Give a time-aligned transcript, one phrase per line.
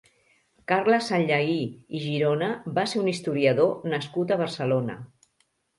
[0.71, 1.59] Carles Sanllehy
[1.99, 4.99] i Girona va ser un historiador nascut a Barcelona.